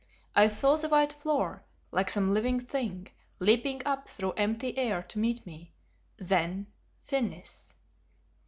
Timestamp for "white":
0.89-1.13